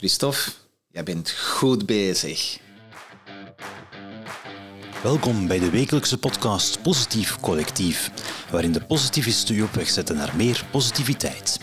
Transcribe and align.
Christophe, 0.00 0.50
jij 0.88 1.02
bent 1.02 1.30
goed 1.30 1.86
bezig. 1.86 2.58
Welkom 5.02 5.46
bij 5.46 5.58
de 5.58 5.70
wekelijkse 5.70 6.18
podcast 6.18 6.82
Positief 6.82 7.40
Collectief, 7.40 8.10
waarin 8.50 8.72
de 8.72 8.84
positivisten 8.84 9.54
u 9.54 9.62
op 9.62 9.72
weg 9.72 9.88
zetten 9.88 10.16
naar 10.16 10.36
meer 10.36 10.64
positiviteit. 10.70 11.58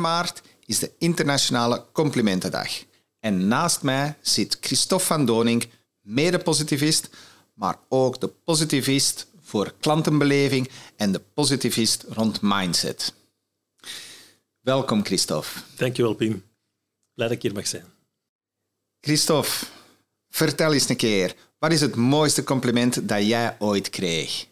maart 0.00 0.42
is 0.66 0.78
de 0.78 0.92
Internationale 0.98 1.84
Complimentendag. 1.92 2.68
En 3.26 3.48
naast 3.48 3.82
mij 3.82 4.16
zit 4.20 4.56
Christophe 4.60 5.06
van 5.06 5.26
Doning, 5.26 5.68
mede-positivist, 6.00 7.08
maar 7.54 7.78
ook 7.88 8.20
de 8.20 8.28
positivist 8.28 9.26
voor 9.40 9.74
klantenbeleving 9.80 10.70
en 10.96 11.12
de 11.12 11.20
positivist 11.34 12.04
rond 12.08 12.38
mindset. 12.40 13.14
Welkom, 14.60 15.04
Christophe. 15.04 15.60
Dankjewel, 15.76 16.14
Pim. 16.14 16.44
Blij 17.14 17.28
dat 17.28 17.36
ik 17.36 17.42
hier 17.42 17.52
mag 17.52 17.66
zijn. 17.66 17.84
Christophe, 19.00 19.66
vertel 20.28 20.72
eens 20.72 20.88
een 20.88 20.96
keer, 20.96 21.34
wat 21.58 21.72
is 21.72 21.80
het 21.80 21.94
mooiste 21.94 22.44
compliment 22.44 23.08
dat 23.08 23.26
jij 23.26 23.56
ooit 23.58 23.90
kreeg? 23.90 24.46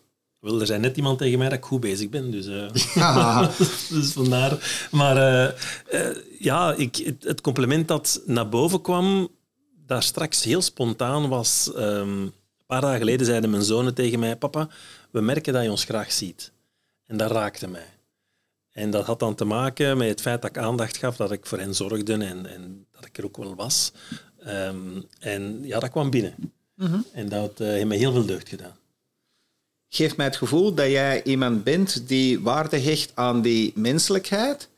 Wel, 0.45 0.61
er 0.61 0.67
zei 0.67 0.81
net 0.81 0.97
iemand 0.97 1.19
tegen 1.19 1.39
mij 1.39 1.49
dat 1.49 1.59
ik 1.59 1.65
goed 1.65 1.81
bezig 1.81 2.09
ben, 2.09 2.31
dus, 2.31 2.47
uh, 2.47 3.49
dus 3.97 4.13
vandaar. 4.13 4.87
Maar 4.91 5.17
uh, 5.17 5.51
uh, 5.93 6.17
ja, 6.39 6.75
ik, 6.75 6.97
het, 6.97 7.25
het, 7.25 7.41
compliment 7.41 7.89
dat 7.89 8.23
naar 8.27 8.49
boven 8.49 8.81
kwam, 8.81 9.29
daar 9.87 10.03
straks 10.03 10.43
heel 10.43 10.63
spontaan 10.63 11.29
was. 11.29 11.71
Um, 11.77 12.23
een 12.23 12.33
paar 12.67 12.81
dagen 12.81 12.99
geleden 12.99 13.27
zeiden 13.27 13.51
mijn 13.51 13.63
zonen 13.63 13.95
tegen 13.95 14.19
mij: 14.19 14.37
Papa, 14.37 14.69
we 15.11 15.21
merken 15.21 15.53
dat 15.53 15.63
je 15.63 15.71
ons 15.71 15.85
graag 15.85 16.13
ziet. 16.13 16.53
En 17.07 17.17
dat 17.17 17.31
raakte 17.31 17.69
mij. 17.69 17.89
En 18.73 18.91
dat 18.91 19.05
had 19.05 19.19
dan 19.19 19.35
te 19.35 19.45
maken 19.45 19.97
met 19.97 20.09
het 20.09 20.21
feit 20.21 20.43
dat 20.43 20.51
ik 20.51 20.59
aandacht 20.63 20.97
gaf, 20.97 21.17
dat 21.17 21.33
ik 21.33 21.47
voor 21.47 21.59
hen 21.59 21.75
zorgde 21.75 22.13
en, 22.13 22.47
en 22.47 22.87
dat 22.91 23.05
ik 23.05 23.19
er 23.19 23.25
ook 23.25 23.37
wel 23.37 23.55
was. 23.55 23.93
Um, 24.47 25.07
en 25.19 25.61
ja, 25.63 25.79
dat 25.79 25.91
kwam 25.91 26.11
binnen. 26.11 26.35
Mm 26.75 26.87
-hmm. 26.87 27.05
En 27.13 27.29
dat 27.29 27.59
heeft 27.59 27.87
me 27.87 27.97
heel 27.97 28.13
veel 28.13 28.27
deugd 28.27 28.49
gedaan 28.49 28.83
geeft 29.95 30.17
mij 30.17 30.27
het 30.27 30.37
gevoel 30.37 30.75
dat 30.75 30.87
jij 30.91 31.23
iemand 31.25 31.65
bent 31.65 32.09
die 32.09 32.41
waarde 32.41 32.79
hecht 32.79 33.13
aan 33.15 33.43
die 33.43 33.73
menselijkheid. 33.75 34.69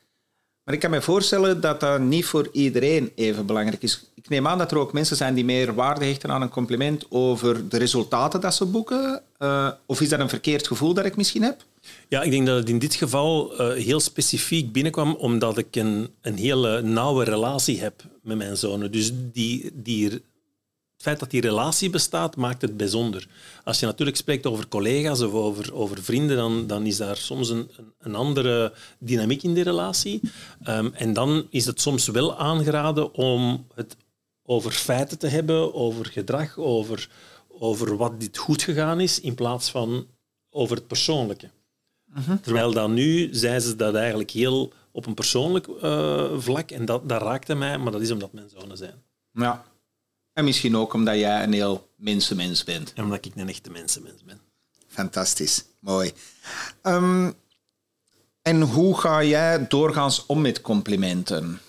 Maar 0.65 0.75
ik 0.75 0.81
kan 0.81 0.91
me 0.91 1.03
voorstellen 1.03 1.61
dat 1.61 1.81
dat 1.81 2.01
niet 2.01 2.25
voor 2.25 2.49
iedereen 2.53 3.13
even 3.15 3.47
belangrijk 3.47 3.83
is. 3.83 4.05
Ik 4.15 4.29
neem 4.29 4.47
aan 4.47 4.59
dat 4.59 4.71
er 4.71 4.79
ook 4.79 4.93
mensen 4.93 5.17
zijn 5.17 5.35
die 5.35 5.45
meer 5.45 5.75
waarde 5.75 6.05
hechten 6.05 6.31
aan 6.31 6.43
een 6.43 6.49
compliment 6.49 7.07
over 7.09 7.69
de 7.69 7.77
resultaten 7.77 8.41
dat 8.41 8.55
ze 8.55 8.65
boeken. 8.65 9.23
Uh, 9.39 9.71
of 9.87 10.01
is 10.01 10.09
dat 10.09 10.21
een 10.21 10.29
verkeerd 10.29 10.67
gevoel 10.67 10.95
dat 10.95 11.05
ik 11.05 11.17
misschien 11.17 11.43
heb? 11.43 11.65
Ja, 12.09 12.23
ik 12.23 12.31
denk 12.31 12.47
dat 12.47 12.57
het 12.57 12.69
in 12.69 12.79
dit 12.79 12.95
geval 12.95 13.61
uh, 13.61 13.85
heel 13.85 14.01
specifiek 14.01 14.73
binnenkwam 14.73 15.15
omdat 15.15 15.59
ik 15.59 15.77
een, 15.77 16.11
een 16.21 16.37
hele 16.37 16.83
nauwe 16.83 17.25
relatie 17.25 17.81
heb 17.81 18.03
met 18.23 18.37
mijn 18.37 18.57
zonen. 18.57 18.93
Dus 18.93 19.13
die, 19.33 19.71
die 19.75 20.23
het 20.97 21.05
feit 21.05 21.21
dat 21.21 21.31
die 21.31 21.41
relatie 21.41 21.91
bestaat, 21.91 22.37
maakt 22.37 22.63
het 22.63 22.77
bijzonder. 22.77 23.29
Als 23.65 23.81
je 23.81 23.87
natuurlijk 23.87 24.17
spreekt 24.17 24.47
over 24.47 24.69
collega's 24.69 25.21
of 25.21 25.33
over, 25.33 25.75
over 25.75 26.03
vrienden, 26.03 26.37
dan, 26.37 26.67
dan 26.67 26.87
is 26.87 26.97
daar 26.97 27.17
soms 27.17 27.49
een, 27.49 27.71
een 27.99 28.15
andere 28.15 28.73
dynamiek 28.99 29.43
in 29.43 29.55
die 29.55 29.65
relatie. 29.65 30.21
Um, 30.69 30.93
en 30.95 31.13
dan 31.13 31.47
is 31.51 31.67
het 31.67 31.81
soms 31.81 32.07
wel 32.07 32.39
aangeraden 32.39 33.15
om 33.15 33.67
het 33.75 33.97
over 34.43 34.73
feiten 34.73 35.19
te 35.19 35.27
hebben, 35.27 35.75
over 35.75 36.07
gedrag, 36.07 36.59
over, 36.59 37.09
over 37.49 37.97
wat 37.97 38.21
dit 38.21 38.37
goed 38.37 38.63
gegaan 38.63 39.01
is, 39.01 39.21
in 39.21 39.35
plaats 39.35 39.71
van 39.71 40.07
over 40.51 40.77
het 40.77 40.87
persoonlijke. 40.87 41.51
Uh 42.17 42.27
-huh. 42.27 42.37
Terwijl 42.43 42.73
dan 42.73 42.95
nu 42.95 43.29
zei 43.33 43.61
ze 43.61 43.77
dat 43.77 43.95
eigenlijk 43.95 44.31
heel 44.31 44.73
op 44.93 45.07
een 45.07 45.15
persoonlijk 45.15 45.67
uh, 45.67 46.39
vlak, 46.39 46.71
en 46.71 46.85
dat, 46.85 47.09
dat 47.09 47.23
raakte 47.23 47.55
mij, 47.55 47.79
maar 47.79 47.93
dat 47.93 48.01
is 48.01 48.11
omdat 48.11 48.33
mijn 48.33 48.49
zonen 48.49 48.77
zijn. 48.77 49.03
Ja, 49.33 49.65
en 50.37 50.45
misschien 50.45 50.77
ook 50.77 50.93
omdat 50.93 51.19
jij 51.19 51.43
een 51.43 51.53
heel 51.53 51.91
mensenmens 51.97 52.65
bent. 52.65 52.93
En 52.95 53.05
omdat 53.05 53.25
ik 53.25 53.33
een 53.35 53.49
echte 53.49 53.71
mensenmens 53.71 54.25
ben. 54.25 54.41
Fantastisch, 54.89 55.65
mooi. 55.81 56.13
Um, 56.83 57.35
en 58.43 58.61
hoe 58.61 59.01
ga 59.01 59.25
jij 59.25 59.67
doorgaans 59.67 60.27
om 60.27 60.41
met 60.41 60.61
complimenten? 60.61 61.61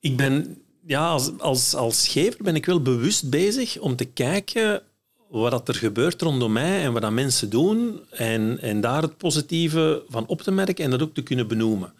Ik 0.00 0.16
ben, 0.16 0.62
ja, 0.86 1.08
als, 1.08 1.38
als, 1.38 1.74
als 1.74 2.08
gever 2.08 2.42
ben 2.42 2.54
ik 2.54 2.66
wel 2.66 2.82
bewust 2.82 3.30
bezig 3.30 3.78
om 3.78 3.96
te 3.96 4.04
kijken 4.04 4.82
wat 5.28 5.68
er 5.68 5.74
gebeurt 5.74 6.22
rondom 6.22 6.52
mij 6.52 6.82
en 6.82 6.92
wat 6.92 7.02
dat 7.02 7.12
mensen 7.12 7.50
doen 7.50 8.00
en, 8.10 8.58
en 8.60 8.80
daar 8.80 9.02
het 9.02 9.16
positieve 9.16 10.02
van 10.08 10.26
op 10.26 10.42
te 10.42 10.50
merken 10.50 10.84
en 10.84 10.90
dat 10.90 11.02
ook 11.02 11.14
te 11.14 11.22
kunnen 11.22 11.48
benoemen. 11.48 11.92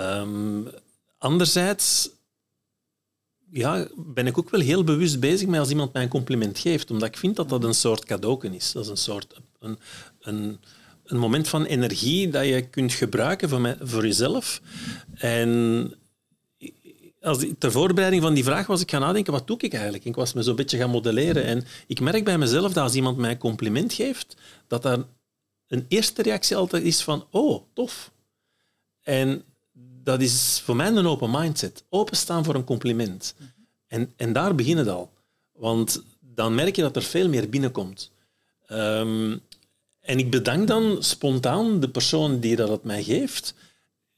Um, 0.00 0.68
anderzijds 1.18 2.10
ja, 3.52 3.88
ben 3.96 4.26
ik 4.26 4.38
ook 4.38 4.50
wel 4.50 4.60
heel 4.60 4.84
bewust 4.84 5.20
bezig 5.20 5.48
met 5.48 5.60
als 5.60 5.70
iemand 5.70 5.92
mij 5.92 6.02
een 6.02 6.08
compliment 6.08 6.58
geeft, 6.58 6.90
omdat 6.90 7.08
ik 7.08 7.16
vind 7.16 7.36
dat 7.36 7.48
dat 7.48 7.64
een 7.64 7.74
soort 7.74 8.04
cadeau 8.04 8.48
is. 8.48 8.72
Dat 8.72 8.84
is 8.84 8.90
een 8.90 8.96
soort 8.96 9.40
een, 9.58 9.78
een, 10.20 10.60
een 11.04 11.18
moment 11.18 11.48
van 11.48 11.64
energie 11.64 12.28
dat 12.28 12.46
je 12.46 12.68
kunt 12.68 12.92
gebruiken 12.92 13.48
voor, 13.48 13.60
mij, 13.60 13.76
voor 13.80 14.06
jezelf. 14.06 14.60
En 15.14 15.94
als 17.20 17.44
ter 17.58 17.72
voorbereiding 17.72 18.22
van 18.22 18.34
die 18.34 18.44
vraag 18.44 18.66
was 18.66 18.80
ik 18.80 18.90
gaan 18.90 19.00
nadenken, 19.00 19.32
wat 19.32 19.46
doe 19.46 19.58
ik 19.58 19.72
eigenlijk? 19.72 20.04
Ik 20.04 20.14
was 20.14 20.32
me 20.32 20.42
zo'n 20.42 20.56
beetje 20.56 20.78
gaan 20.78 20.90
modelleren. 20.90 21.44
En 21.44 21.64
ik 21.86 22.00
merk 22.00 22.24
bij 22.24 22.38
mezelf 22.38 22.72
dat 22.72 22.82
als 22.82 22.94
iemand 22.94 23.16
mij 23.16 23.30
een 23.30 23.38
compliment 23.38 23.92
geeft, 23.92 24.36
dat 24.66 24.82
daar 24.82 24.98
een 25.68 25.84
eerste 25.88 26.22
reactie 26.22 26.56
altijd 26.56 26.82
is 26.82 27.02
van, 27.02 27.26
oh, 27.30 27.62
tof. 27.72 28.12
En 29.00 29.44
dat 30.04 30.20
is 30.20 30.60
voor 30.64 30.76
mij 30.76 30.86
een 30.86 31.06
open 31.06 31.30
mindset. 31.30 31.84
Openstaan 31.88 32.44
voor 32.44 32.54
een 32.54 32.64
compliment. 32.64 33.34
En, 33.86 34.12
en 34.16 34.32
daar 34.32 34.54
begint 34.54 34.78
het 34.78 34.88
al. 34.88 35.12
Want 35.52 36.02
dan 36.20 36.54
merk 36.54 36.76
je 36.76 36.82
dat 36.82 36.96
er 36.96 37.02
veel 37.02 37.28
meer 37.28 37.48
binnenkomt. 37.48 38.10
Um, 38.72 39.40
en 40.00 40.18
ik 40.18 40.30
bedank 40.30 40.66
dan 40.68 40.96
spontaan 41.02 41.80
de 41.80 41.88
persoon 41.88 42.40
die 42.40 42.56
dat 42.56 42.68
het 42.68 42.84
mij 42.84 43.02
geeft. 43.02 43.54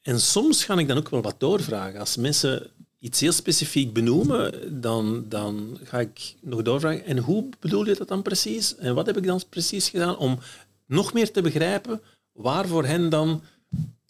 En 0.02 0.20
soms 0.20 0.64
ga 0.64 0.78
ik 0.78 0.88
dan 0.88 0.96
ook 0.96 1.08
wel 1.08 1.22
wat 1.22 1.40
doorvragen. 1.40 2.00
Als 2.00 2.16
mensen 2.16 2.70
iets 2.98 3.20
heel 3.20 3.32
specifiek 3.32 3.92
benoemen, 3.92 4.80
dan, 4.80 5.24
dan 5.28 5.78
ga 5.84 6.00
ik 6.00 6.34
nog 6.40 6.62
doorvragen. 6.62 7.04
En 7.04 7.18
hoe 7.18 7.48
bedoel 7.58 7.86
je 7.86 7.94
dat 7.94 8.08
dan 8.08 8.22
precies? 8.22 8.76
En 8.76 8.94
wat 8.94 9.06
heb 9.06 9.16
ik 9.16 9.26
dan 9.26 9.42
precies 9.48 9.88
gedaan 9.88 10.16
om 10.16 10.38
nog 10.86 11.12
meer 11.12 11.30
te 11.30 11.42
begrijpen 11.42 12.00
waar 12.32 12.68
voor 12.68 12.84
hen 12.84 13.08
dan 13.08 13.42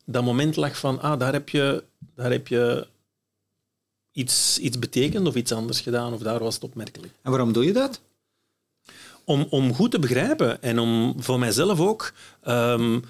dat 0.04 0.24
moment 0.24 0.56
lag 0.56 0.78
van, 0.78 1.00
ah, 1.00 1.18
daar 1.18 1.32
heb 1.32 1.48
je, 1.48 1.84
daar 2.14 2.30
heb 2.30 2.48
je 2.48 2.86
iets, 4.12 4.58
iets 4.58 4.78
betekend 4.78 5.26
of 5.26 5.34
iets 5.34 5.52
anders 5.52 5.80
gedaan, 5.80 6.12
of 6.12 6.20
daar 6.20 6.38
was 6.38 6.54
het 6.54 6.64
opmerkelijk. 6.64 7.12
En 7.22 7.30
waarom 7.30 7.52
doe 7.52 7.64
je 7.64 7.72
dat? 7.72 8.00
Om, 9.24 9.46
om 9.50 9.74
goed 9.74 9.90
te 9.90 9.98
begrijpen 9.98 10.62
en 10.62 10.78
om 10.78 11.14
voor 11.22 11.38
mijzelf 11.38 11.80
ook 11.80 12.12
um, 12.48 13.04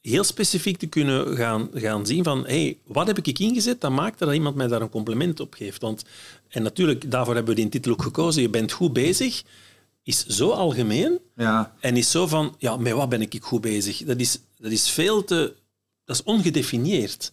heel 0.00 0.24
specifiek 0.24 0.78
te 0.78 0.86
kunnen 0.86 1.36
gaan, 1.36 1.68
gaan 1.74 2.06
zien 2.06 2.24
van 2.24 2.46
hey, 2.46 2.78
wat 2.86 3.06
heb 3.06 3.18
ik 3.18 3.38
ingezet 3.38 3.80
dat 3.80 3.90
maakt 3.90 4.18
dat 4.18 4.32
iemand 4.32 4.56
mij 4.56 4.66
daar 4.66 4.80
een 4.80 4.88
compliment 4.88 5.40
op 5.40 5.54
geeft. 5.54 5.80
Want, 5.80 6.04
en 6.48 6.62
natuurlijk, 6.62 7.10
daarvoor 7.10 7.34
hebben 7.34 7.54
we 7.54 7.60
die 7.60 7.70
titel 7.70 7.92
ook 7.92 8.02
gekozen. 8.02 8.42
Je 8.42 8.48
bent 8.48 8.72
goed 8.72 8.92
bezig 8.92 9.42
is 10.02 10.26
zo 10.26 10.50
algemeen 10.50 11.18
ja. 11.36 11.74
en 11.80 11.96
is 11.96 12.10
zo 12.10 12.26
van, 12.26 12.54
ja, 12.58 12.76
met 12.76 12.92
wat 12.92 13.08
ben 13.08 13.20
ik 13.20 13.36
goed 13.40 13.60
bezig? 13.60 13.98
Dat 13.98 14.20
is, 14.20 14.38
dat 14.58 14.70
is 14.70 14.90
veel 14.90 15.24
te 15.24 15.54
dat 16.04 16.16
is 16.16 16.22
ongedefinieerd 16.22 17.32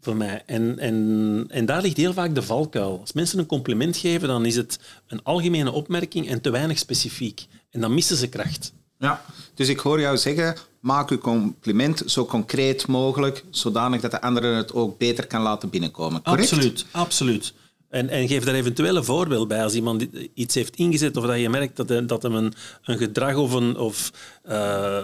voor 0.00 0.16
mij. 0.16 0.42
En, 0.46 0.78
en, 0.78 1.44
en 1.48 1.66
daar 1.66 1.82
ligt 1.82 1.96
heel 1.96 2.12
vaak 2.12 2.34
de 2.34 2.42
valkuil. 2.42 2.98
Als 3.00 3.12
mensen 3.12 3.38
een 3.38 3.46
compliment 3.46 3.96
geven, 3.96 4.28
dan 4.28 4.46
is 4.46 4.56
het 4.56 4.78
een 5.06 5.22
algemene 5.22 5.72
opmerking 5.72 6.28
en 6.28 6.40
te 6.40 6.50
weinig 6.50 6.78
specifiek. 6.78 7.46
En 7.70 7.80
dan 7.80 7.94
missen 7.94 8.16
ze 8.16 8.28
kracht. 8.28 8.72
Ja, 8.98 9.24
dus 9.54 9.68
ik 9.68 9.78
hoor 9.78 10.00
jou 10.00 10.16
zeggen, 10.16 10.56
maak 10.80 11.10
uw 11.10 11.18
compliment 11.18 12.02
zo 12.06 12.24
concreet 12.24 12.86
mogelijk, 12.86 13.44
zodanig 13.50 14.00
dat 14.00 14.10
de 14.10 14.20
andere 14.20 14.54
het 14.54 14.72
ook 14.72 14.98
beter 14.98 15.26
kan 15.26 15.42
laten 15.42 15.70
binnenkomen. 15.70 16.22
Correct? 16.22 16.52
Absoluut, 16.52 16.86
absoluut. 16.90 17.52
En, 17.88 18.08
en 18.08 18.28
geef 18.28 18.44
daar 18.44 18.54
eventueel 18.54 18.96
een 18.96 19.04
voorbeeld 19.04 19.48
bij. 19.48 19.62
Als 19.62 19.74
iemand 19.74 20.06
iets 20.34 20.54
heeft 20.54 20.76
ingezet 20.76 21.16
of 21.16 21.26
dat 21.26 21.38
je 21.38 21.48
merkt 21.48 21.76
dat, 21.76 22.08
dat 22.08 22.22
hem 22.22 22.34
een, 22.34 22.52
een 22.82 22.98
gedrag 22.98 23.36
of 23.36 23.52
een... 23.52 23.76
Of, 23.76 24.12
uh, 24.48 24.98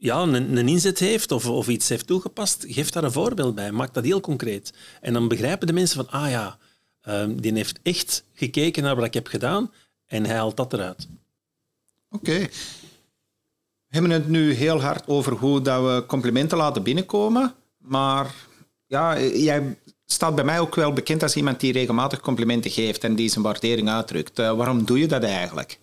ja, 0.00 0.22
een, 0.22 0.56
een 0.56 0.68
inzet 0.68 0.98
heeft 0.98 1.32
of, 1.32 1.46
of 1.46 1.68
iets 1.68 1.88
heeft 1.88 2.06
toegepast, 2.06 2.64
geef 2.68 2.90
daar 2.90 3.04
een 3.04 3.12
voorbeeld 3.12 3.54
bij. 3.54 3.72
Maak 3.72 3.94
dat 3.94 4.04
heel 4.04 4.20
concreet. 4.20 4.72
En 5.00 5.12
dan 5.12 5.28
begrijpen 5.28 5.66
de 5.66 5.72
mensen 5.72 6.04
van, 6.04 6.20
ah 6.20 6.30
ja, 6.30 6.58
um, 7.08 7.40
die 7.40 7.52
heeft 7.52 7.80
echt 7.82 8.24
gekeken 8.34 8.82
naar 8.82 8.96
wat 8.96 9.04
ik 9.04 9.14
heb 9.14 9.26
gedaan 9.26 9.72
en 10.06 10.24
hij 10.24 10.36
haalt 10.36 10.56
dat 10.56 10.72
eruit. 10.72 11.08
Oké. 12.10 12.38
We 13.86 13.96
hebben 13.96 14.10
het 14.10 14.28
nu 14.28 14.52
heel 14.52 14.80
hard 14.80 15.08
over 15.08 15.32
hoe 15.32 15.60
dat 15.62 15.82
we 15.82 16.04
complimenten 16.06 16.58
laten 16.58 16.82
binnenkomen, 16.82 17.54
maar 17.78 18.34
ja, 18.86 19.20
jij 19.20 19.78
staat 20.06 20.34
bij 20.34 20.44
mij 20.44 20.60
ook 20.60 20.74
wel 20.74 20.92
bekend 20.92 21.22
als 21.22 21.36
iemand 21.36 21.60
die 21.60 21.72
regelmatig 21.72 22.20
complimenten 22.20 22.70
geeft 22.70 23.04
en 23.04 23.14
die 23.14 23.28
zijn 23.28 23.44
waardering 23.44 23.88
uitdrukt. 23.88 24.38
Uh, 24.38 24.52
waarom 24.52 24.84
doe 24.84 24.98
je 24.98 25.06
dat 25.06 25.22
eigenlijk? 25.22 25.79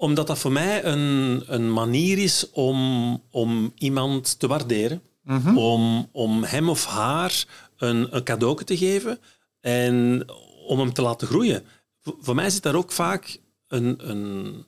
Omdat 0.00 0.26
dat 0.26 0.38
voor 0.38 0.52
mij 0.52 0.84
een, 0.84 1.42
een 1.46 1.72
manier 1.72 2.18
is 2.18 2.50
om, 2.50 3.22
om 3.30 3.72
iemand 3.74 4.38
te 4.38 4.46
waarderen. 4.46 5.02
Mhm. 5.22 5.56
om, 5.56 6.08
om 6.12 6.44
hem 6.44 6.68
of 6.68 6.84
haar 6.84 7.44
een, 7.76 8.16
een 8.16 8.24
cadeau 8.24 8.64
te 8.64 8.76
geven 8.76 9.18
en 9.60 10.24
om 10.66 10.78
hem 10.78 10.92
te 10.92 11.02
laten 11.02 11.26
groeien. 11.26 11.64
Voor 12.00 12.34
mij 12.34 12.50
zit 12.50 12.62
daar 12.62 12.74
ook 12.74 12.92
vaak 12.92 13.40
een, 13.68 14.10
een, 14.10 14.66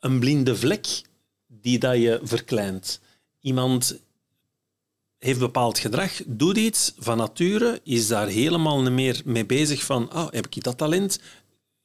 een 0.00 0.18
blinde 0.18 0.56
vlek 0.56 1.02
die 1.46 1.78
dat 1.78 1.96
je 1.96 2.20
verkleint. 2.22 3.00
Iemand 3.40 3.98
heeft 5.18 5.38
bepaald 5.38 5.78
gedrag, 5.78 6.20
doet 6.26 6.56
iets 6.56 6.94
van 6.98 7.16
nature, 7.16 7.80
is 7.82 8.08
daar 8.08 8.26
helemaal 8.26 8.82
niet 8.82 8.92
meer 8.92 9.22
mee 9.24 9.46
bezig 9.46 9.82
van, 9.82 10.14
oh, 10.14 10.26
heb 10.30 10.46
ik 10.46 10.62
dat 10.62 10.78
talent? 10.78 11.20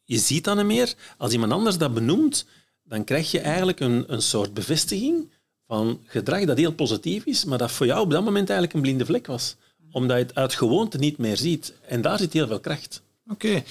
Je 0.05 0.17
ziet 0.17 0.43
dat 0.43 0.55
niet 0.55 0.65
meer. 0.65 0.93
Als 1.17 1.33
iemand 1.33 1.51
anders 1.51 1.77
dat 1.77 1.93
benoemt, 1.93 2.45
dan 2.83 3.03
krijg 3.03 3.31
je 3.31 3.39
eigenlijk 3.39 3.79
een, 3.79 4.03
een 4.07 4.21
soort 4.21 4.53
bevestiging 4.53 5.29
van 5.67 5.99
gedrag 6.05 6.45
dat 6.45 6.57
heel 6.57 6.73
positief 6.73 7.25
is, 7.25 7.45
maar 7.45 7.57
dat 7.57 7.71
voor 7.71 7.85
jou 7.85 8.01
op 8.01 8.11
dat 8.11 8.23
moment 8.23 8.49
eigenlijk 8.49 8.73
een 8.73 8.81
blinde 8.81 9.05
vlek 9.05 9.27
was. 9.27 9.55
Omdat 9.91 10.17
je 10.17 10.23
het 10.23 10.35
uit 10.35 10.53
gewoonte 10.53 10.97
niet 10.97 11.17
meer 11.17 11.37
ziet. 11.37 11.73
En 11.87 12.01
daar 12.01 12.17
zit 12.17 12.33
heel 12.33 12.47
veel 12.47 12.59
kracht. 12.59 13.01
Oké. 13.27 13.63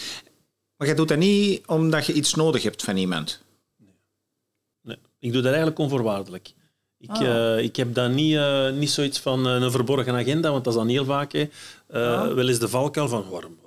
Maar 0.76 0.88
je 0.88 0.94
doet 0.94 1.08
dat 1.08 1.18
niet 1.18 1.66
omdat 1.66 2.06
je 2.06 2.12
iets 2.12 2.34
nodig 2.34 2.62
hebt 2.62 2.82
van 2.82 2.96
iemand? 2.96 3.40
Nee. 3.76 3.94
nee. 4.82 4.98
Ik 5.18 5.32
doe 5.32 5.42
dat 5.42 5.50
eigenlijk 5.50 5.78
onvoorwaardelijk. 5.78 6.52
Ik, 6.98 7.10
ah. 7.10 7.22
uh, 7.22 7.58
ik 7.58 7.76
heb 7.76 7.94
dan 7.94 8.14
niet, 8.14 8.34
uh, 8.34 8.70
niet 8.70 8.90
zoiets 8.90 9.18
van 9.18 9.46
uh, 9.46 9.54
een 9.54 9.70
verborgen 9.70 10.14
agenda, 10.14 10.50
want 10.50 10.64
dat 10.64 10.72
is 10.72 10.78
dan 10.78 10.88
heel 10.88 11.04
vaak 11.04 11.32
hè, 11.32 11.48
ah. 11.90 12.34
wel 12.34 12.48
eens 12.48 12.58
de 12.58 12.68
valkuil 12.68 13.08
van 13.08 13.28
waarom, 13.30 13.58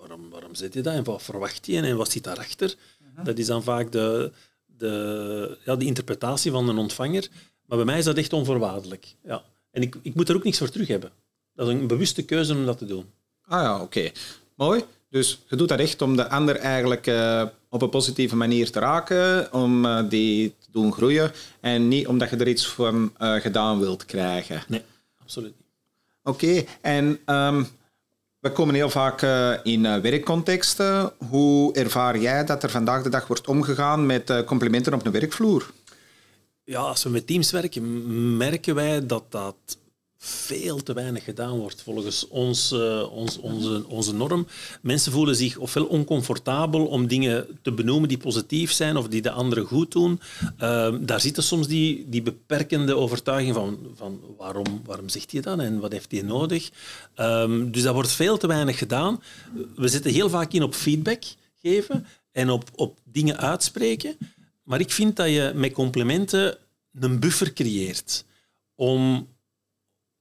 waarom, 0.48 0.56
zit 0.56 0.74
je 0.74 0.82
dat 0.82 0.94
en 0.94 1.04
wat 1.04 1.24
verwacht 1.24 1.66
je 1.66 1.82
en 1.82 1.98
wat 1.98 2.12
zit 2.12 2.24
daarachter. 2.24 2.76
-huh. 3.16 3.26
Dat 3.26 3.38
is 3.38 3.46
dan 3.46 3.64
vaak 3.64 3.92
de, 3.92 4.32
de, 4.66 5.58
ja, 5.66 5.76
de 5.76 5.86
interpretatie 5.86 6.52
van 6.52 6.70
een 6.70 6.78
ontvanger. 6.78 7.28
Maar 7.66 7.78
bij 7.78 7.86
mij 7.86 7.98
is 7.98 8.06
dat 8.06 8.18
echt 8.18 8.34
onvoorwaardelijk. 8.34 9.16
Ja. 9.24 9.44
En 9.72 9.82
ik, 9.82 9.96
ik 10.02 10.16
moet 10.16 10.30
er 10.30 10.36
ook 10.36 10.44
niks 10.44 10.58
voor 10.58 10.70
terug 10.70 10.88
hebben. 10.88 11.12
Dat 11.54 11.68
is 11.68 11.74
een 11.74 11.88
bewuste 11.88 12.24
keuze 12.24 12.54
om 12.54 12.66
dat 12.66 12.78
te 12.78 12.86
doen. 12.86 13.06
Ah 13.46 13.62
ja, 13.62 13.82
oké. 13.82 14.12
Mooi. 14.56 14.84
Dus 15.10 15.40
je 15.48 15.56
doet 15.56 15.70
dat 15.70 15.80
echt 15.80 16.02
om 16.02 16.16
de 16.16 16.30
ander 16.30 16.56
eigenlijk 16.56 17.08
uh, 17.08 17.44
op 17.70 17.82
een 17.82 17.90
positieve 17.90 18.36
manier 18.36 18.72
te 18.72 18.80
raken, 18.80 19.54
om 19.54 19.86
uh, 19.86 20.10
die 20.10 20.54
te 20.60 20.72
doen 20.72 20.94
groeien 20.94 21.32
en 21.60 21.88
niet 21.88 22.08
omdat 22.08 22.30
je 22.30 22.36
er 22.36 22.48
iets 22.48 22.68
van 22.68 23.14
uh, 23.20 23.36
gedaan 23.36 23.80
wilt 23.80 24.06
krijgen. 24.06 24.64
Nee, 24.68 24.82
absoluut 25.22 25.54
niet. 25.58 25.68
Oké, 26.24 26.64
en 26.82 27.20
um, 27.26 27.68
we 28.40 28.52
komen 28.52 28.76
heel 28.76 28.90
vaak 28.90 29.22
in 29.64 30.02
werkcontexten. 30.02 31.12
Hoe 31.30 31.74
ervaar 31.74 32.20
jij 32.20 32.46
dat 32.46 32.64
er 32.64 32.70
vandaag 32.70 33.04
de 33.04 33.10
dag 33.10 33.28
wordt 33.28 33.48
omgegaan 33.48 34.06
met 34.06 34.44
complimenten 34.46 34.94
op 34.94 35.06
een 35.06 35.12
werkvloer? 35.12 35.72
Ja, 36.64 36.80
als 36.80 37.04
we 37.04 37.10
met 37.10 37.28
teams 37.28 37.52
werken, 37.52 38.38
merken 38.38 38.76
wij 38.76 39.06
dat 39.06 39.24
dat 39.30 39.56
veel 40.28 40.84
te 40.84 40.94
weinig 40.94 41.24
gedaan 41.24 41.58
wordt 41.58 41.82
volgens 41.82 42.28
ons, 42.28 42.72
uh, 42.72 43.12
ons, 43.12 43.38
onze, 43.38 43.86
onze 43.88 44.14
norm. 44.14 44.48
Mensen 44.82 45.12
voelen 45.12 45.36
zich 45.36 45.58
ofwel 45.58 45.86
oncomfortabel 45.86 46.86
om 46.86 47.08
dingen 47.08 47.60
te 47.62 47.72
benoemen 47.72 48.10
die 48.10 48.18
positief 48.18 48.72
zijn 48.72 48.98
of 48.98 49.08
die 49.08 49.22
de 49.22 49.32
anderen 49.32 49.66
goed 49.66 49.92
doen. 49.92 50.20
Uh, 50.60 50.96
daar 51.02 51.22
zitten 51.22 51.44
soms 51.44 51.68
die, 51.68 52.06
die 52.10 52.22
beperkende 52.22 52.96
overtuiging 52.96 53.56
van, 53.56 53.78
van 53.96 54.20
waarom, 54.38 54.82
waarom 54.86 55.10
zegt 55.10 55.32
hij 55.32 55.42
dat 55.42 55.60
en 55.60 55.80
wat 55.80 55.92
heeft 55.92 56.12
hij 56.12 56.22
nodig. 56.22 56.70
Um, 57.16 57.72
dus 57.72 57.84
dat 57.84 57.94
wordt 57.94 58.12
veel 58.12 58.38
te 58.38 58.48
weinig 58.48 58.78
gedaan. 58.78 59.22
We 59.76 59.88
zitten 59.88 60.12
heel 60.12 60.30
vaak 60.30 60.52
in 60.54 60.64
op 60.64 60.74
feedback 60.74 61.24
geven 61.62 62.06
en 62.32 62.50
op, 62.50 62.70
op 62.76 63.00
dingen 63.04 63.38
uitspreken. 63.38 64.18
Maar 64.64 64.80
ik 64.80 64.92
vind 64.92 65.16
dat 65.16 65.28
je 65.28 65.52
met 65.56 65.74
complimenten 65.74 66.58
een 67.00 67.20
buffer 67.20 67.54
creëert 67.54 68.26
om 68.76 69.28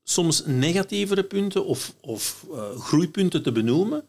soms 0.08 0.42
negatievere 0.44 1.22
punten 1.22 1.64
of, 1.64 1.94
of 2.00 2.46
uh, 2.50 2.78
groeipunten 2.78 3.42
te 3.42 3.52
benoemen. 3.52 4.04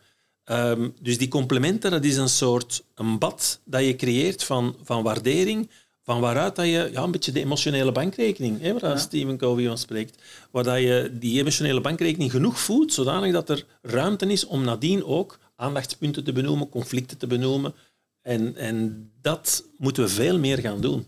Um, 0.45 0.93
dus 1.01 1.17
die 1.17 1.27
complementen, 1.27 1.91
dat 1.91 2.03
is 2.03 2.17
een 2.17 2.29
soort 2.29 2.83
een 2.95 3.19
bad 3.19 3.59
dat 3.63 3.85
je 3.85 3.95
creëert 3.95 4.43
van, 4.43 4.75
van 4.83 5.03
waardering, 5.03 5.69
van 6.03 6.19
waaruit 6.19 6.55
dat 6.55 6.65
je 6.65 6.89
ja, 6.91 7.03
een 7.03 7.11
beetje 7.11 7.31
de 7.31 7.39
emotionele 7.39 7.91
bankrekening, 7.91 8.61
hè, 8.61 8.73
waar 8.73 8.89
ja. 8.89 8.97
Stephen 8.97 9.37
Covey 9.37 9.65
van 9.65 9.77
spreekt, 9.77 10.21
waar 10.51 10.63
dat 10.63 10.79
je 10.79 11.11
die 11.19 11.39
emotionele 11.39 11.81
bankrekening 11.81 12.31
genoeg 12.31 12.59
voedt, 12.59 12.93
zodanig 12.93 13.33
dat 13.33 13.49
er 13.49 13.65
ruimte 13.81 14.25
is 14.25 14.45
om 14.45 14.63
nadien 14.63 15.03
ook 15.03 15.39
aandachtspunten 15.55 16.23
te 16.23 16.31
benoemen, 16.31 16.69
conflicten 16.69 17.17
te 17.17 17.27
benoemen. 17.27 17.73
En, 18.21 18.55
en 18.55 19.09
dat 19.21 19.63
moeten 19.77 20.03
we 20.03 20.09
veel 20.09 20.39
meer 20.39 20.57
gaan 20.57 20.81
doen. 20.81 21.07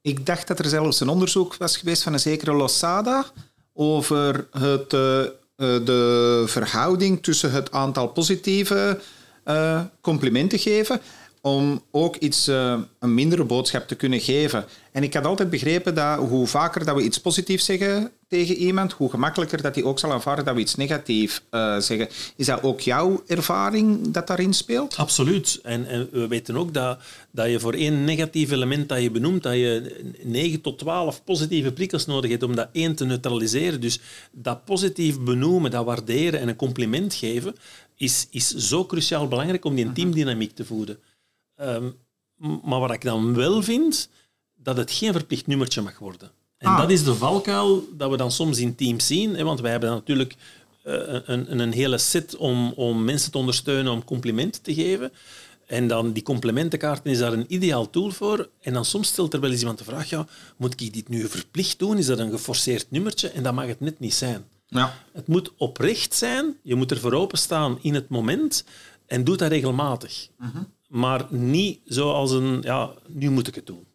Ik 0.00 0.26
dacht 0.26 0.48
dat 0.48 0.58
er 0.58 0.68
zelfs 0.68 1.00
een 1.00 1.08
onderzoek 1.08 1.56
was 1.56 1.76
geweest 1.76 2.02
van 2.02 2.12
een 2.12 2.20
zekere 2.20 2.52
Losada 2.52 3.26
over 3.72 4.48
het, 4.50 4.92
uh, 4.92 5.24
de 5.56 6.44
verhouding 6.46 7.22
tussen 7.22 7.52
het 7.52 7.72
aantal 7.72 8.08
positieve 8.08 9.00
uh, 9.44 9.80
complimenten 10.00 10.58
geven 10.58 11.00
om 11.48 11.82
ook 11.90 12.16
iets, 12.16 12.48
uh, 12.48 12.78
een 12.98 13.14
mindere 13.14 13.44
boodschap 13.44 13.88
te 13.88 13.94
kunnen 13.94 14.20
geven. 14.20 14.64
En 14.92 15.02
ik 15.02 15.14
had 15.14 15.24
altijd 15.24 15.50
begrepen 15.50 15.94
dat 15.94 16.18
hoe 16.18 16.46
vaker 16.46 16.84
dat 16.84 16.96
we 16.96 17.02
iets 17.02 17.20
positiefs 17.20 17.64
zeggen 17.64 18.10
tegen 18.28 18.54
iemand, 18.54 18.92
hoe 18.92 19.10
gemakkelijker 19.10 19.62
dat 19.62 19.74
hij 19.74 19.84
ook 19.84 19.98
zal 19.98 20.12
aanvaarden 20.12 20.44
dat 20.44 20.54
we 20.54 20.60
iets 20.60 20.74
negatiefs 20.74 21.42
uh, 21.50 21.78
zeggen. 21.78 22.08
Is 22.36 22.46
dat 22.46 22.62
ook 22.62 22.80
jouw 22.80 23.22
ervaring 23.26 24.10
dat 24.10 24.26
daarin 24.26 24.52
speelt? 24.52 24.96
Absoluut. 24.96 25.60
En, 25.62 25.86
en, 25.86 26.08
we 26.12 26.28
weten 26.28 26.56
ook 26.56 26.74
dat, 26.74 26.98
dat 27.30 27.50
je 27.50 27.60
voor 27.60 27.72
één 27.72 28.04
negatief 28.04 28.50
element 28.50 28.88
dat 28.88 29.02
je 29.02 29.10
benoemt, 29.10 29.42
dat 29.42 29.54
je 29.54 30.00
9 30.22 30.60
tot 30.60 30.78
12 30.78 31.24
positieve 31.24 31.72
prikkels 31.72 32.06
nodig 32.06 32.30
hebt 32.30 32.42
om 32.42 32.56
dat 32.56 32.68
één 32.72 32.94
te 32.94 33.04
neutraliseren. 33.04 33.80
Dus 33.80 34.00
dat 34.32 34.64
positief 34.64 35.20
benoemen, 35.20 35.70
dat 35.70 35.84
waarderen 35.84 36.40
en 36.40 36.48
een 36.48 36.56
compliment 36.56 37.14
geven, 37.14 37.54
is, 37.96 38.26
is 38.30 38.54
zo 38.54 38.86
cruciaal 38.86 39.28
belangrijk 39.28 39.64
om 39.64 39.74
die 39.74 39.84
mhm. 39.84 39.94
teamdynamiek 39.94 40.54
te 40.54 40.64
voeden. 40.64 40.98
Um, 41.60 41.96
maar 42.62 42.80
wat 42.80 42.92
ik 42.92 43.02
dan 43.02 43.34
wel 43.34 43.62
vind, 43.62 44.08
dat 44.56 44.76
het 44.76 44.90
geen 44.90 45.12
verplicht 45.12 45.46
nummertje 45.46 45.82
mag 45.82 45.98
worden. 45.98 46.30
En 46.58 46.68
ah. 46.68 46.78
dat 46.78 46.90
is 46.90 47.04
de 47.04 47.14
valkuil 47.14 47.88
dat 47.96 48.10
we 48.10 48.16
dan 48.16 48.32
soms 48.32 48.58
in 48.58 48.74
teams 48.74 49.06
zien. 49.06 49.36
Hè, 49.36 49.44
want 49.44 49.60
wij 49.60 49.70
hebben 49.70 49.90
natuurlijk 49.90 50.34
uh, 50.84 50.94
een, 51.24 51.60
een 51.60 51.72
hele 51.72 51.98
set 51.98 52.36
om, 52.36 52.72
om 52.72 53.04
mensen 53.04 53.30
te 53.30 53.38
ondersteunen, 53.38 53.92
om 53.92 54.04
complimenten 54.04 54.62
te 54.62 54.74
geven. 54.74 55.12
En 55.66 55.88
dan 55.88 56.12
die 56.12 56.22
complimentenkaarten 56.22 57.10
is 57.10 57.18
daar 57.18 57.32
een 57.32 57.54
ideaal 57.54 57.90
tool 57.90 58.10
voor. 58.10 58.48
En 58.60 58.72
dan 58.72 58.84
soms 58.84 59.08
stelt 59.08 59.34
er 59.34 59.40
wel 59.40 59.50
eens 59.50 59.60
iemand 59.60 59.78
de 59.78 59.84
vraag, 59.84 60.08
ja, 60.08 60.26
moet 60.56 60.80
ik 60.80 60.92
dit 60.92 61.08
nu 61.08 61.28
verplicht 61.28 61.78
doen? 61.78 61.98
Is 61.98 62.06
dat 62.06 62.18
een 62.18 62.30
geforceerd 62.30 62.90
nummertje? 62.90 63.28
En 63.28 63.42
dat 63.42 63.54
mag 63.54 63.66
het 63.66 63.80
net 63.80 64.00
niet 64.00 64.14
zijn. 64.14 64.44
Ja. 64.66 64.94
Het 65.12 65.26
moet 65.26 65.52
oprecht 65.56 66.14
zijn. 66.14 66.56
Je 66.62 66.74
moet 66.74 66.90
er 66.90 66.98
voor 66.98 67.12
openstaan 67.12 67.78
in 67.82 67.94
het 67.94 68.08
moment. 68.08 68.64
En 69.06 69.24
doe 69.24 69.36
dat 69.36 69.50
regelmatig. 69.50 70.28
Uh 70.40 70.48
-huh 70.52 70.62
maar 70.88 71.26
niet 71.30 71.80
zoals 71.84 72.30
een, 72.30 72.58
ja, 72.62 72.92
nu 73.06 73.30
moet 73.30 73.48
ik 73.48 73.54
het 73.54 73.66
doen. 73.66 73.86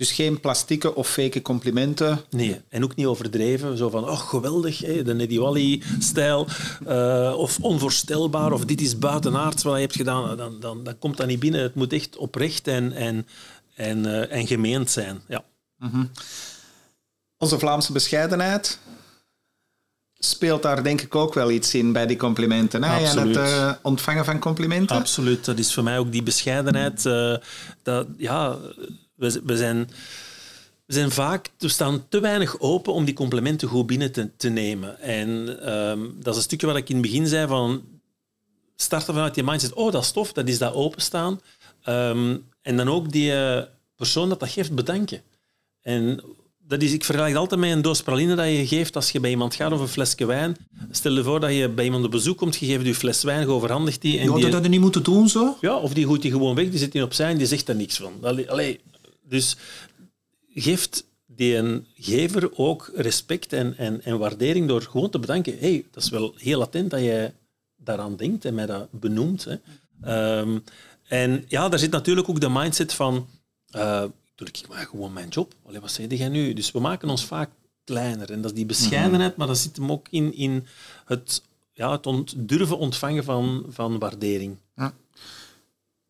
Dus 0.00 0.12
geen 0.12 0.40
plastieke 0.40 0.94
of 0.94 1.08
fake 1.08 1.42
complimenten? 1.42 2.20
Nee, 2.30 2.60
en 2.68 2.84
ook 2.84 2.94
niet 2.94 3.06
overdreven. 3.06 3.76
Zo 3.76 3.88
van, 3.88 4.08
oh 4.08 4.18
geweldig, 4.18 4.78
hè, 4.78 5.02
de 5.02 5.14
Neddy 5.14 5.38
Wally-stijl. 5.38 6.46
Uh, 6.88 7.34
of 7.36 7.58
onvoorstelbaar, 7.60 8.52
of 8.52 8.64
dit 8.64 8.80
is 8.80 8.98
buitenaards 8.98 9.62
wat 9.62 9.74
je 9.74 9.80
hebt 9.80 9.96
gedaan. 9.96 10.36
Dan, 10.36 10.60
dan, 10.60 10.84
dan 10.84 10.98
komt 10.98 11.16
dat 11.16 11.26
niet 11.26 11.40
binnen. 11.40 11.60
Het 11.60 11.74
moet 11.74 11.92
echt 11.92 12.16
oprecht 12.16 12.68
en, 12.68 12.92
en, 12.92 13.26
en, 13.74 13.98
uh, 13.98 14.32
en 14.32 14.46
gemeend 14.46 14.90
zijn. 14.90 15.20
Ja. 15.28 15.44
Mm 15.76 15.90
-hmm. 15.90 16.10
Onze 17.38 17.58
Vlaamse 17.58 17.92
bescheidenheid, 17.92 18.78
speelt 20.22 20.62
daar 20.62 20.82
denk 20.82 21.00
ik 21.00 21.14
ook 21.14 21.34
wel 21.34 21.50
iets 21.50 21.74
in 21.74 21.92
bij 21.92 22.06
die 22.06 22.16
complimenten. 22.16 22.84
Hè? 22.84 23.04
En 23.04 23.28
het 23.28 23.36
uh, 23.36 23.72
ontvangen 23.82 24.24
van 24.24 24.38
complimenten. 24.38 24.96
Absoluut. 24.96 25.44
Dat 25.44 25.58
is 25.58 25.74
voor 25.74 25.82
mij 25.82 25.98
ook 25.98 26.12
die 26.12 26.22
bescheidenheid. 26.22 27.04
Uh, 27.04 27.36
dat, 27.82 28.06
ja, 28.16 28.56
we, 29.14 29.40
we, 29.44 29.56
zijn, 29.56 29.90
we 30.86 30.92
zijn 30.92 31.10
vaak, 31.10 31.50
we 31.58 31.68
staan 31.68 32.08
te 32.08 32.20
weinig 32.20 32.60
open 32.60 32.92
om 32.92 33.04
die 33.04 33.14
complimenten 33.14 33.68
goed 33.68 33.86
binnen 33.86 34.12
te, 34.12 34.36
te 34.36 34.48
nemen. 34.48 35.00
En 35.00 35.28
um, 35.72 36.16
dat 36.18 36.32
is 36.32 36.36
een 36.36 36.46
stukje 36.46 36.66
wat 36.66 36.76
ik 36.76 36.88
in 36.88 36.96
het 36.96 37.04
begin 37.04 37.26
zei 37.26 37.46
van 37.46 37.82
starten 38.76 39.14
vanuit 39.14 39.34
je 39.34 39.42
mindset. 39.42 39.72
Oh, 39.72 39.92
dat 39.92 40.02
is 40.02 40.10
tof, 40.10 40.32
dat 40.32 40.48
is 40.48 40.58
dat 40.58 40.74
openstaan. 40.74 41.40
Um, 41.88 42.48
en 42.62 42.76
dan 42.76 42.88
ook 42.88 43.12
die 43.12 43.32
uh, 43.32 43.62
persoon 43.96 44.28
dat 44.28 44.40
dat 44.40 44.48
geeft 44.48 44.74
bedanken. 44.74 45.22
En 45.82 46.20
dat 46.70 46.82
is, 46.82 46.92
ik 46.92 47.04
vergelijk 47.04 47.32
het 47.32 47.40
altijd 47.40 47.60
met 47.60 47.70
een 47.70 47.82
doos 47.82 48.02
praline 48.02 48.34
dat 48.34 48.46
je 48.46 48.66
geeft 48.66 48.96
als 48.96 49.10
je 49.10 49.20
bij 49.20 49.30
iemand 49.30 49.54
gaat 49.54 49.72
of 49.72 49.80
een 49.80 49.88
flesje 49.88 50.26
wijn. 50.26 50.56
Stel 50.90 51.12
je 51.12 51.22
voor 51.22 51.40
dat 51.40 51.52
je 51.52 51.68
bij 51.68 51.84
iemand 51.84 52.04
op 52.04 52.10
bezoek 52.10 52.36
komt, 52.36 52.56
je 52.56 52.66
geeft 52.66 52.86
je 52.86 52.94
fles 52.94 53.22
wijn, 53.22 53.40
je 53.40 53.46
overhandigt 53.46 54.00
die. 54.00 54.18
En 54.18 54.24
ja, 54.24 54.34
die, 54.34 54.48
dat 54.48 54.62
je 54.62 54.68
niet 54.68 54.80
moeten 54.80 55.02
doen 55.02 55.28
zo? 55.28 55.56
Ja, 55.60 55.76
of 55.76 55.92
die 55.92 56.06
gooit 56.06 56.22
die 56.22 56.30
gewoon 56.30 56.54
weg, 56.54 56.70
die 56.70 56.78
zit 56.78 56.94
op 56.94 57.02
opzij 57.02 57.30
en 57.30 57.38
die 57.38 57.46
zegt 57.46 57.68
er 57.68 57.74
niks 57.74 57.96
van. 57.96 58.12
Allee, 58.22 58.50
allee, 58.50 58.80
dus 59.22 59.56
geeft 60.54 61.04
die 61.26 61.56
een 61.56 61.86
gever 61.94 62.50
ook 62.56 62.90
respect 62.94 63.52
en, 63.52 63.76
en, 63.76 64.04
en 64.04 64.18
waardering 64.18 64.68
door 64.68 64.82
gewoon 64.82 65.10
te 65.10 65.18
bedanken. 65.18 65.56
hey, 65.58 65.84
dat 65.90 66.02
is 66.02 66.10
wel 66.10 66.34
heel 66.36 66.62
attent 66.62 66.90
dat 66.90 67.00
jij 67.00 67.34
daaraan 67.76 68.16
denkt 68.16 68.44
en 68.44 68.54
mij 68.54 68.66
dat 68.66 68.88
benoemt. 68.90 69.44
Hè. 69.44 69.56
Ehm, 70.02 70.58
en 71.08 71.44
ja, 71.48 71.68
daar 71.68 71.78
zit 71.78 71.90
natuurlijk 71.90 72.28
ook 72.28 72.40
de 72.40 72.50
mindset 72.50 72.92
van... 72.92 73.26
Uh, 73.76 74.04
doe 74.46 74.48
ik 74.48 74.68
maar 74.68 74.86
gewoon 74.86 75.12
mijn 75.12 75.28
job. 75.28 75.54
Allee, 75.66 75.80
wat 75.80 75.90
zeg 75.90 76.06
jij 76.10 76.28
nu? 76.28 76.52
Dus 76.52 76.72
we 76.72 76.80
maken 76.80 77.08
ons 77.08 77.24
vaak 77.24 77.50
kleiner. 77.84 78.30
En 78.30 78.40
dat 78.40 78.50
is 78.50 78.56
die 78.56 78.66
bescheidenheid, 78.66 79.36
maar 79.36 79.46
dat 79.46 79.58
zit 79.58 79.76
hem 79.76 79.92
ook 79.92 80.06
in, 80.10 80.34
in 80.34 80.66
het, 81.04 81.42
ja, 81.72 81.92
het 81.92 82.06
ont, 82.06 82.34
durven 82.36 82.78
ontvangen 82.78 83.24
van, 83.24 83.64
van 83.68 83.98
waardering. 83.98 84.56
Ja. 84.76 84.92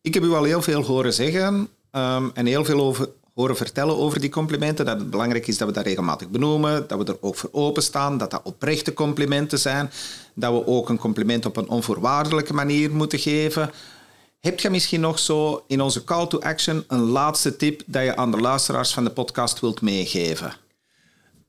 Ik 0.01 0.13
heb 0.13 0.23
u 0.23 0.31
al 0.31 0.43
heel 0.43 0.61
veel 0.61 0.83
horen 0.83 1.13
zeggen 1.13 1.69
um, 1.91 2.31
en 2.33 2.45
heel 2.45 2.65
veel 2.65 2.81
over, 2.81 3.09
horen 3.33 3.55
vertellen 3.55 3.97
over 3.97 4.19
die 4.19 4.29
complimenten. 4.29 4.85
Dat 4.85 4.99
het 4.99 5.09
belangrijk 5.09 5.47
is 5.47 5.57
dat 5.57 5.67
we 5.67 5.73
dat 5.73 5.85
regelmatig 5.85 6.29
benoemen, 6.29 6.87
dat 6.87 6.97
we 6.97 7.05
er 7.05 7.21
ook 7.21 7.35
voor 7.35 7.49
openstaan, 7.51 8.17
dat 8.17 8.31
dat 8.31 8.41
oprechte 8.43 8.93
complimenten 8.93 9.59
zijn, 9.59 9.91
dat 10.33 10.53
we 10.53 10.67
ook 10.67 10.89
een 10.89 10.97
compliment 10.97 11.45
op 11.45 11.57
een 11.57 11.69
onvoorwaardelijke 11.69 12.53
manier 12.53 12.91
moeten 12.91 13.19
geven. 13.19 13.71
Heb 14.41 14.59
je 14.59 14.69
misschien 14.69 14.99
nog 14.99 15.19
zo 15.19 15.63
in 15.67 15.81
onze 15.81 16.03
call 16.03 16.27
to 16.27 16.39
action 16.39 16.83
een 16.87 16.99
laatste 16.99 17.55
tip 17.55 17.83
dat 17.85 18.03
je 18.03 18.15
aan 18.15 18.31
de 18.31 18.37
luisteraars 18.37 18.93
van 18.93 19.03
de 19.03 19.09
podcast 19.09 19.59
wilt 19.59 19.81
meegeven? 19.81 20.53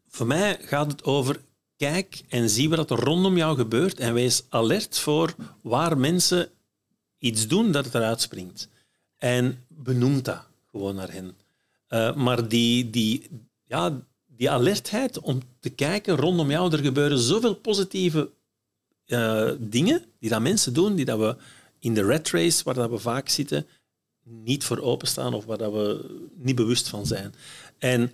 Voor 0.08 0.26
mij 0.26 0.58
gaat 0.60 0.90
het 0.90 1.04
over 1.04 1.40
kijk 1.76 2.22
en 2.28 2.48
zie 2.48 2.68
wat 2.68 2.90
er 2.90 2.98
rondom 2.98 3.36
jou 3.36 3.56
gebeurt 3.56 4.00
en 4.00 4.14
wees 4.14 4.44
alert 4.48 4.98
voor 4.98 5.34
waar 5.62 5.98
mensen 5.98 6.50
iets 7.18 7.46
doen 7.46 7.72
dat 7.72 7.84
het 7.84 7.94
eruit 7.94 8.20
springt. 8.20 8.68
En 9.16 9.64
benoem 9.68 10.22
dat 10.22 10.46
gewoon 10.70 10.94
naar 10.94 11.12
hen. 11.12 11.36
Uh, 11.88 12.14
maar 12.14 12.48
die, 12.48 12.90
die, 12.90 13.28
ja, 13.64 14.00
die 14.26 14.50
alertheid 14.50 15.20
om 15.20 15.40
te 15.60 15.70
kijken 15.70 16.16
rondom 16.16 16.50
jou, 16.50 16.72
er 16.72 16.78
gebeuren 16.78 17.18
zoveel 17.18 17.54
positieve 17.54 18.30
uh, 19.06 19.50
dingen 19.58 20.04
die 20.18 20.30
dat 20.30 20.40
mensen 20.40 20.74
doen, 20.74 20.94
die 20.94 21.04
dat 21.04 21.18
we 21.18 21.36
in 21.82 21.94
de 21.94 22.04
red 22.04 22.30
race, 22.30 22.64
waar 22.64 22.74
dat 22.74 22.90
we 22.90 22.98
vaak 22.98 23.28
zitten, 23.28 23.66
niet 24.24 24.64
voor 24.64 24.78
openstaan 24.78 25.34
of 25.34 25.44
waar 25.44 25.58
dat 25.58 25.72
we 25.72 26.18
niet 26.34 26.54
bewust 26.54 26.88
van 26.88 27.06
zijn. 27.06 27.34
En 27.78 28.12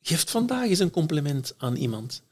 geef 0.00 0.30
vandaag 0.30 0.68
eens 0.68 0.78
een 0.78 0.90
compliment 0.90 1.54
aan 1.56 1.76
iemand. 1.76 2.22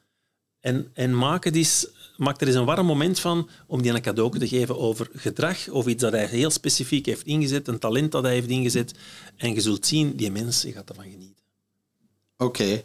En, 0.60 0.90
en 0.94 1.16
maak, 1.16 1.44
het 1.44 1.56
eens, 1.56 1.86
maak 2.16 2.40
er 2.40 2.46
eens 2.46 2.56
een 2.56 2.64
warm 2.64 2.86
moment 2.86 3.20
van 3.20 3.48
om 3.66 3.82
die 3.82 3.92
een 3.92 4.02
cadeau 4.02 4.38
te 4.38 4.48
geven 4.48 4.78
over 4.78 5.08
gedrag 5.12 5.68
of 5.68 5.86
iets 5.86 6.02
dat 6.02 6.12
hij 6.12 6.26
heel 6.26 6.50
specifiek 6.50 7.06
heeft 7.06 7.26
ingezet, 7.26 7.68
een 7.68 7.78
talent 7.78 8.12
dat 8.12 8.22
hij 8.22 8.32
heeft 8.32 8.48
ingezet. 8.48 8.94
En 9.36 9.54
je 9.54 9.60
zult 9.60 9.86
zien, 9.86 10.16
die 10.16 10.30
mensen 10.30 10.72
gaat 10.72 10.88
ervan 10.88 11.10
genieten. 11.10 11.44
Oké. 12.36 12.82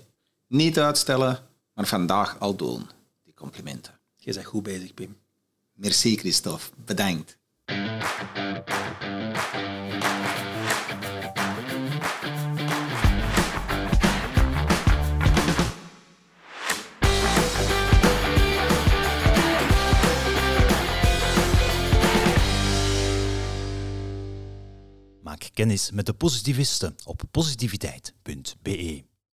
Niet 0.47 0.79
uitstellen, 0.79 1.39
maar 1.73 1.87
vandaag 1.87 2.39
al 2.39 2.55
doen. 2.55 2.89
Die 3.23 3.33
complimenten. 3.33 3.99
Je 4.15 4.33
bent 4.33 4.45
goed 4.45 4.63
bezig, 4.63 4.93
Pim. 4.93 5.17
Merci, 5.73 6.17
Christophe. 6.17 6.65
Bedankt. 6.85 7.37
Kennis 25.53 25.91
met 25.91 26.05
de 26.05 26.13
positivisten 26.13 26.95
op 27.05 27.21
positiviteit.be. 27.31 29.03